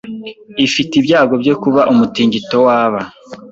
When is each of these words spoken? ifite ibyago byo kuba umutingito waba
ifite 0.65 0.91
ibyago 1.01 1.33
byo 1.41 1.55
kuba 1.61 1.81
umutingito 1.91 2.55
waba 2.65 3.01